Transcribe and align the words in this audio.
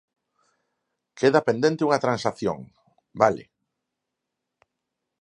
Queda 1.19 1.41
pendente 1.47 1.85
unha 1.87 2.01
transacción, 2.05 2.59
vale. 3.21 3.43